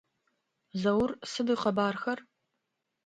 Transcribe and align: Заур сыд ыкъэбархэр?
Заур 0.81 1.11
сыд 1.31 1.47
ыкъэбархэр? 1.53 2.19